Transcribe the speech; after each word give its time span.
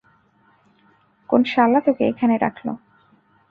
কোন 1.29 1.41
শালা 1.43 1.79
তোকে 1.87 2.03
এখানে 2.11 2.35
রাখলো? 2.37 2.71